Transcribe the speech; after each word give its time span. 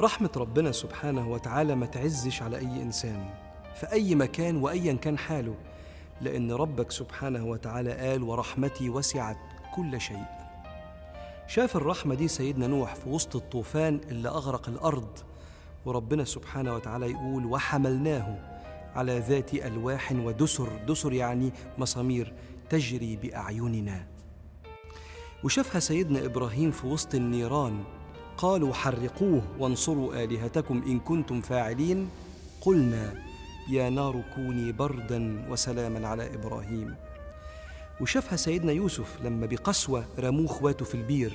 رحمة 0.00 0.30
ربنا 0.36 0.72
سبحانه 0.72 1.28
وتعالى 1.28 1.74
ما 1.74 1.86
تعزش 1.86 2.42
على 2.42 2.58
أي 2.58 2.82
إنسان 2.82 3.30
في 3.74 3.92
أي 3.92 4.14
مكان 4.14 4.56
وأيا 4.56 4.92
كان 4.92 5.18
حاله 5.18 5.54
لأن 6.20 6.52
ربك 6.52 6.90
سبحانه 6.90 7.44
وتعالى 7.44 7.92
قال 7.92 8.22
ورحمتي 8.22 8.90
وسعت 8.90 9.36
كل 9.74 10.00
شيء. 10.00 10.24
شاف 11.46 11.76
الرحمة 11.76 12.14
دي 12.14 12.28
سيدنا 12.28 12.66
نوح 12.66 12.94
في 12.94 13.08
وسط 13.08 13.36
الطوفان 13.36 14.00
اللي 14.08 14.28
أغرق 14.28 14.68
الأرض 14.68 15.18
وربنا 15.84 16.24
سبحانه 16.24 16.74
وتعالى 16.74 17.10
يقول 17.10 17.46
وحملناه 17.46 18.38
على 18.94 19.18
ذات 19.18 19.54
ألواح 19.54 20.12
ودسر. 20.12 20.68
دسر 20.88 21.12
يعني 21.12 21.52
مسامير 21.78 22.32
تجري 22.70 23.16
بأعيننا. 23.16 24.06
وشافها 25.44 25.80
سيدنا 25.80 26.24
إبراهيم 26.24 26.70
في 26.70 26.86
وسط 26.86 27.14
النيران 27.14 27.84
قالوا 28.40 28.74
حرقوه 28.74 29.42
وانصروا 29.58 30.24
آلهتكم 30.24 30.82
إن 30.86 31.00
كنتم 31.00 31.40
فاعلين. 31.40 32.08
قلنا 32.60 33.14
يا 33.70 33.90
نار 33.90 34.22
كوني 34.34 34.72
بردا 34.72 35.46
وسلاما 35.50 36.08
على 36.08 36.34
إبراهيم. 36.34 36.94
وشافها 38.00 38.36
سيدنا 38.36 38.72
يوسف 38.72 39.18
لما 39.24 39.46
بقسوة 39.46 40.04
رموه 40.18 40.46
إخواته 40.46 40.84
في 40.84 40.94
البير. 40.94 41.32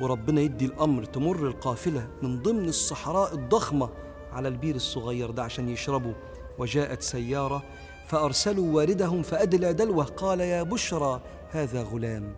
وربنا 0.00 0.40
يدي 0.40 0.64
الأمر 0.64 1.04
تمر 1.04 1.46
القافلة 1.46 2.08
من 2.22 2.42
ضمن 2.42 2.68
الصحراء 2.68 3.34
الضخمة 3.34 3.88
على 4.32 4.48
البير 4.48 4.74
الصغير 4.74 5.30
ده 5.30 5.42
عشان 5.42 5.68
يشربوا. 5.68 6.14
وجاءت 6.58 7.02
سيارة 7.02 7.62
فأرسلوا 8.06 8.74
واردهم 8.74 9.22
فأدلى 9.22 9.72
دلوه. 9.72 10.04
قال 10.04 10.40
يا 10.40 10.62
بشرى 10.62 11.20
هذا 11.50 11.82
غلام. 11.82 12.36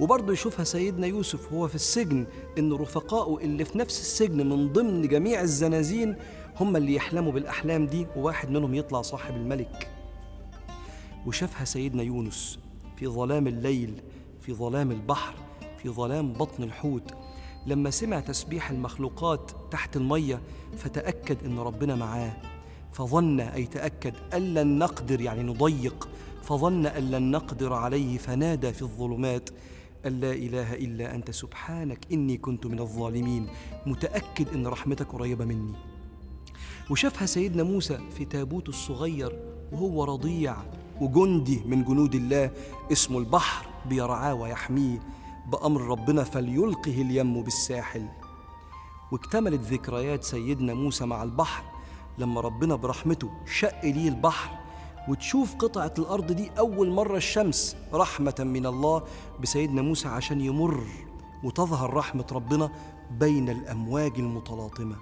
وبرضه 0.00 0.32
يشوفها 0.32 0.64
سيدنا 0.64 1.06
يوسف 1.06 1.52
وهو 1.52 1.68
في 1.68 1.74
السجن 1.74 2.26
إن 2.58 2.72
رفقائه 2.72 3.44
اللي 3.44 3.64
في 3.64 3.78
نفس 3.78 4.00
السجن 4.00 4.48
من 4.48 4.72
ضمن 4.72 5.08
جميع 5.08 5.40
الزنازين 5.40 6.16
هم 6.60 6.76
اللي 6.76 6.94
يحلموا 6.94 7.32
بالأحلام 7.32 7.86
دي 7.86 8.06
وواحد 8.16 8.50
منهم 8.50 8.74
يطلع 8.74 9.02
صاحب 9.02 9.36
الملك. 9.36 9.90
وشافها 11.26 11.64
سيدنا 11.64 12.02
يونس 12.02 12.58
في 12.96 13.06
ظلام 13.06 13.46
الليل 13.46 14.02
في 14.40 14.54
ظلام 14.54 14.90
البحر 14.90 15.34
في 15.82 15.88
ظلام 15.88 16.32
بطن 16.32 16.62
الحوت. 16.62 17.14
لما 17.66 17.90
سمع 17.90 18.20
تسبيح 18.20 18.70
المخلوقات 18.70 19.50
تحت 19.70 19.96
المية 19.96 20.40
فتأكد 20.76 21.36
إن 21.44 21.58
ربنا 21.58 21.94
معاه. 21.94 22.36
فظن 22.92 23.40
أي 23.40 23.66
تأكد 23.66 24.14
أن 24.34 24.54
لن 24.54 24.78
نقدر 24.78 25.20
يعني 25.20 25.42
نضيق. 25.42 26.08
فظن 26.42 26.86
أن 26.86 27.10
لن 27.10 27.30
نقدر 27.30 27.72
عليه 27.72 28.18
فنادى 28.18 28.72
في 28.72 28.82
الظلمات. 28.82 29.50
أن 30.06 30.20
لا 30.20 30.32
إله 30.32 30.74
إلا 30.74 31.14
أنت. 31.14 31.30
سبحانك 31.30 32.12
إني 32.12 32.36
كنت 32.36 32.66
من 32.66 32.80
الظالمين. 32.80 33.46
متأكد 33.86 34.48
إن 34.48 34.66
رحمتك 34.66 35.06
قريبة 35.06 35.44
مني. 35.44 35.72
وشافها 36.90 37.26
سيدنا 37.26 37.62
موسى 37.62 37.98
في 38.16 38.24
تابوته 38.24 38.70
الصغير 38.70 39.40
وهو 39.72 40.04
رضيع 40.04 40.56
وجندي 41.00 41.60
من 41.66 41.84
جنود 41.84 42.14
الله 42.14 42.50
اسمه 42.92 43.18
البحر 43.18 43.66
بيرعاه 43.88 44.34
ويحميه. 44.34 45.00
بأمر 45.52 45.80
ربنا 45.80 46.24
فليلقه 46.24 47.02
اليم 47.02 47.42
بالساحل. 47.42 48.08
واكتملت 49.12 49.60
ذكريات 49.60 50.24
سيدنا 50.24 50.74
موسى 50.74 51.06
مع 51.06 51.22
البحر. 51.22 51.64
لما 52.18 52.40
ربنا 52.40 52.74
برحمته 52.74 53.30
شق 53.46 53.84
ليه 53.84 54.08
البحر. 54.08 54.57
وتشوف 55.08 55.54
قطعة 55.54 55.94
الأرض 55.98 56.32
دي 56.32 56.50
أول 56.58 56.90
مرة 56.90 57.16
الشمس 57.16 57.76
رحمة 57.92 58.34
من 58.38 58.66
الله 58.66 59.02
بسيدنا 59.40 59.82
موسى 59.82 60.08
عشان 60.08 60.40
يمر 60.40 60.84
وتظهر 61.44 61.94
رحمة 61.94 62.26
ربنا 62.32 62.70
بين 63.10 63.48
الأمواج 63.50 64.12
المتلاطمة. 64.18 64.96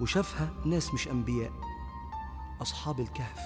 وشافها 0.00 0.50
ناس 0.64 0.94
مش 0.94 1.08
أنبياء 1.08 1.52
أصحاب 2.62 3.00
الكهف. 3.00 3.40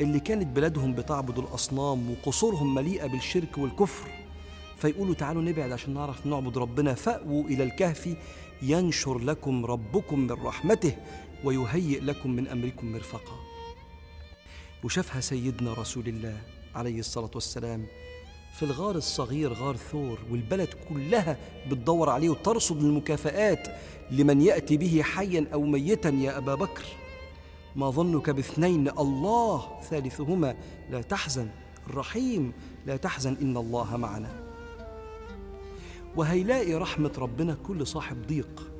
اللي 0.00 0.20
كانت 0.20 0.46
بلادهم 0.56 0.94
بتعبد 0.94 1.38
الأصنام 1.38 2.10
وقصورهم 2.10 2.74
مليئة 2.74 3.06
بالشرك 3.06 3.58
والكفر 3.58 4.10
فيقولوا 4.76 5.14
تعالوا 5.14 5.42
نبعد 5.42 5.72
عشان 5.72 5.94
نعرف 5.94 6.26
نعبد 6.26 6.58
ربنا 6.58 6.94
فأووا 6.94 7.44
إلى 7.44 7.64
الكهف 7.64 8.16
ينشر 8.62 9.18
لكم 9.18 9.66
ربكم 9.66 10.18
من 10.20 10.30
رحمته 10.30 10.96
ويهيئ 11.44 12.00
لكم 12.00 12.30
من 12.30 12.48
أمركم 12.48 12.92
مرفقا. 12.92 13.53
وشافها 14.84 15.20
سيدنا 15.20 15.72
رسول 15.72 16.08
الله 16.08 16.36
عليه 16.74 16.98
الصلاة 16.98 17.30
والسلام 17.34 17.86
في 18.54 18.62
الغار 18.62 18.96
الصغير 18.96 19.52
غار 19.52 19.76
ثور 19.76 20.18
والبلد 20.30 20.68
كلها 20.88 21.36
بتدور 21.70 22.10
عليه 22.10 22.28
وترصد 22.28 22.84
المكافآت 22.84 23.68
لمن 24.10 24.40
يأتي 24.40 24.76
به 24.76 25.02
حيا 25.02 25.46
أو 25.52 25.62
ميتا 25.62 26.08
يا 26.08 26.38
أبا 26.38 26.54
بكر. 26.54 26.84
ما 27.76 27.90
ظنك 27.90 28.30
باثنين 28.30 28.88
الله 28.88 29.80
ثالثهما. 29.90 30.56
لا 30.90 31.02
تحزن 31.02 31.48
الرحيم 31.86 32.52
لا 32.86 32.96
تحزن 32.96 33.36
إن 33.42 33.56
الله 33.56 33.96
معنا. 33.96 34.30
وهيلاقي 36.16 36.74
رحمة 36.74 37.12
ربنا 37.18 37.56
كل 37.66 37.86
صاحب 37.86 38.26
ضيق. 38.26 38.70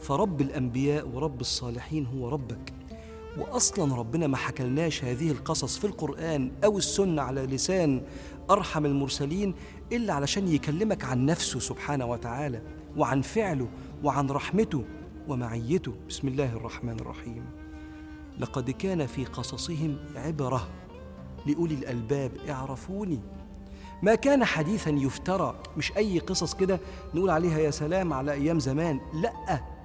فرب 0.00 0.40
الأنبياء 0.40 1.08
ورب 1.08 1.40
الصالحين 1.40 2.06
هو 2.06 2.28
ربك. 2.28 2.75
وأصلا 3.38 3.94
ربنا 3.94 4.26
ما 4.26 4.36
حكلناش 4.36 5.04
هذه 5.04 5.30
القصص 5.30 5.78
في 5.78 5.84
القرآن 5.86 6.52
أو 6.64 6.78
السنة 6.78 7.22
على 7.22 7.46
لسان 7.46 8.02
أرحم 8.50 8.86
المرسلين 8.86 9.54
إلا 9.92 10.12
علشان 10.12 10.48
يكلمك 10.48 11.04
عن 11.04 11.26
نفسه 11.26 11.60
سبحانه 11.60 12.06
وتعالى 12.06 12.62
وعن 12.96 13.22
فعله 13.22 13.68
وعن 14.04 14.30
رحمته 14.30 14.84
ومعيته. 15.28 15.94
بسم 16.08 16.28
الله 16.28 16.56
الرحمن 16.56 17.00
الرحيم. 17.00 17.44
لقد 18.38 18.70
كان 18.70 19.06
في 19.06 19.24
قصصهم 19.24 19.96
عبرة 20.16 20.68
لأولي 21.46 21.74
الألباب 21.74 22.32
اعرفوني. 22.48 23.20
ما 24.02 24.14
كان 24.14 24.44
حديثا 24.44 24.90
يفترى 24.90 25.58
مش 25.76 25.96
أي 25.96 26.18
قصص 26.18 26.54
كده 26.54 26.80
نقول 27.14 27.30
عليها 27.30 27.58
يا 27.58 27.70
سلام 27.70 28.12
على 28.12 28.32
أيام 28.32 28.58
زمان 28.58 29.00
لأ. 29.14 29.75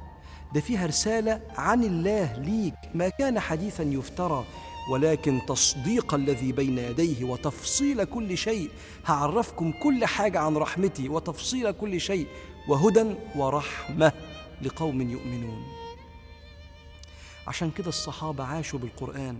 ده 0.53 0.62
فيها 0.62 0.85
رسالة 0.85 1.41
عن 1.57 1.84
الله 1.84 2.38
ليك. 2.38 2.73
ما 2.94 3.09
كان 3.09 3.39
حديثا 3.39 3.84
يفترى 3.84 4.45
ولكن 4.91 5.41
تصديق 5.47 6.13
الذي 6.13 6.51
بين 6.51 6.78
يديه 6.78 7.23
وتفصيل 7.23 8.03
كل 8.03 8.38
شيء. 8.38 8.69
هعرفكم 9.06 9.72
كل 9.72 10.06
حاجة 10.06 10.40
عن 10.40 10.57
رحمتي 10.57 11.09
وتفصيل 11.09 11.72
كل 11.72 12.01
شيء 12.01 12.28
وهدى 12.67 13.06
ورحمة 13.35 14.11
لقوم 14.61 15.01
يؤمنون. 15.01 15.63
عشان 17.47 17.72
كده 17.72 17.90
الصحابة 17.90 18.44
عاشوا 18.44 18.79
بالقرآن 18.79 19.38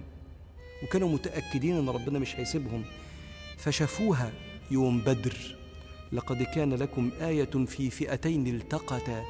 وكانوا 0.84 1.10
متأكدين 1.10 1.78
أن 1.78 1.90
ربنا 1.90 2.20
مش 2.20 2.36
هيسيبهم 2.36 2.84
فشافوها 3.58 4.32
يوم 4.72 5.02
بدر. 5.02 5.56
لقد 6.12 6.44
كان 6.44 6.74
لكم 6.74 7.12
آية 7.22 7.66
في 7.66 7.90
فئتين 7.90 8.48
التقتا. 8.48 9.24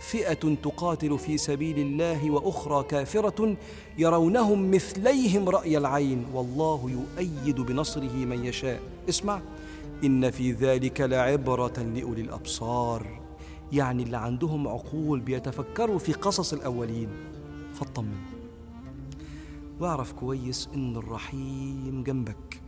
فئة 0.00 0.54
تقاتل 0.62 1.18
في 1.18 1.38
سبيل 1.38 1.78
الله 1.78 2.30
وأخرى 2.30 2.84
كافرة 2.84 3.56
يرونهم 3.98 4.70
مثليهم 4.70 5.48
رأي 5.48 5.78
العين. 5.78 6.26
والله 6.34 6.90
يؤيد 6.90 7.60
بنصره 7.60 8.12
من 8.12 8.44
يشاء. 8.44 8.80
اسمع 9.08 9.40
إن 10.04 10.30
في 10.30 10.52
ذلك 10.52 11.00
لعبرة 11.00 11.78
لأولي 11.94 12.20
الأبصار. 12.20 13.20
يعني 13.72 14.02
اللي 14.02 14.16
عندهم 14.16 14.68
عقول 14.68 15.20
بيتفكروا 15.20 15.98
في 15.98 16.12
قصص 16.12 16.52
الأولين. 16.52 17.08
فاطمن. 17.74 18.18
واعرف 19.80 20.12
كويس 20.12 20.68
إن 20.74 20.96
الرحيم 20.96 22.02
جنبك. 22.06 22.60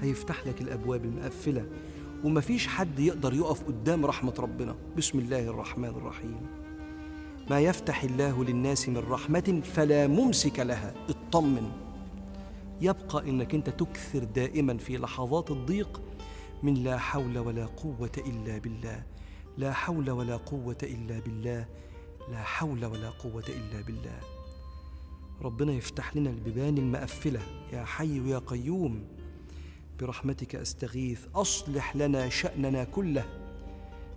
هيفتح 0.00 0.46
لك 0.46 0.60
الأبواب 0.60 1.04
المقفلة. 1.04 1.66
ومفيش 2.24 2.66
حد 2.66 2.98
يقدر 2.98 3.34
يقف 3.34 3.64
قدام 3.64 4.06
رحمة 4.06 4.34
ربنا. 4.38 4.76
بسم 4.96 5.18
الله 5.18 5.48
الرحمن 5.48 5.88
الرحيم. 5.88 6.46
ما 7.50 7.60
يفتح 7.60 8.04
الله 8.04 8.44
للناس 8.44 8.88
من 8.88 8.98
رحمة 8.98 9.60
فلا 9.64 10.06
ممسك 10.06 10.60
لها 10.60 10.94
اطمن. 11.08 11.70
يبقى 12.80 13.30
إنك 13.30 13.54
أنت 13.54 13.70
تكثر 13.70 14.24
دائما 14.24 14.76
في 14.76 14.96
لحظات 14.96 15.50
الضيق 15.50 16.02
من 16.62 16.74
لا 16.74 16.98
حول 16.98 17.38
ولا 17.38 17.66
قوة 17.66 18.12
إلا 18.18 18.58
بالله. 18.58 19.02
لا 19.58 19.72
حول 19.72 20.10
ولا 20.10 20.36
قوة 20.36 20.78
إلا 20.82 21.18
بالله. 21.18 21.66
لا 22.30 22.42
حول 22.42 22.84
ولا 22.84 23.10
قوة 23.10 23.44
إلا 23.48 23.80
بالله. 23.86 24.20
ربنا 25.42 25.72
يفتح 25.72 26.16
لنا 26.16 26.30
البيبان 26.30 26.78
المقفلة. 26.78 27.40
يا 27.72 27.84
حي 27.84 28.30
يا 28.30 28.38
قيوم. 28.38 29.17
برحمتك 30.00 30.54
أستغيث 30.54 31.20
أصلح 31.34 31.96
لنا 31.96 32.28
شأننا 32.28 32.84
كله 32.84 33.24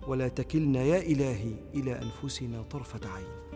ولا 0.06 0.28
تكلنا 0.28 0.82
يا 0.82 0.98
إلهي 0.98 1.54
إلى 1.74 2.02
أنفسنا 2.02 2.62
طرفة 2.62 3.00
عين. 3.08 3.51